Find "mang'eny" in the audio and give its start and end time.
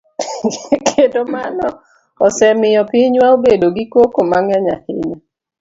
4.31-4.67